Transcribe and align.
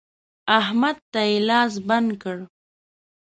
احمد 0.59 0.97
ته 1.11 1.21
يې 1.29 1.37
لاس 1.49 1.73
بند 1.87 2.09
کړ. 2.21 2.37